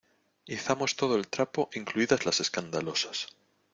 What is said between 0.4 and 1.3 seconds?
izamos todo el